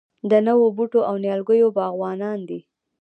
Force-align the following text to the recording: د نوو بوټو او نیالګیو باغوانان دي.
د 0.29 0.33
نوو 0.47 0.65
بوټو 0.77 0.99
او 1.09 1.15
نیالګیو 1.23 1.73
باغوانان 1.77 2.39
دي. 2.49 2.59